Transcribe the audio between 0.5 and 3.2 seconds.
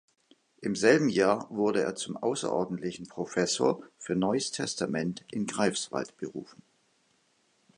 Im selben Jahr wurde er zum außerordentlichen